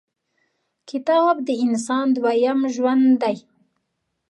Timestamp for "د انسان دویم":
1.47-2.59